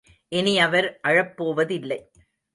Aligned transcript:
இனி 0.31 0.59
அவர் 0.59 0.99
அழப் 1.01 1.37
போவதில்லை. 1.37 1.99